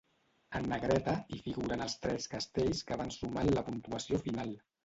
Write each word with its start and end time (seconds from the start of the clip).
En 0.59 0.63
negreta, 0.71 1.13
hi 1.35 1.41
figuren 1.49 1.85
els 1.87 1.97
tres 2.07 2.27
castells 2.33 2.81
que 2.89 3.01
van 3.03 3.15
sumar 3.19 3.47
en 3.49 3.55
la 3.59 3.67
puntuació 3.69 4.25
final. 4.29 4.59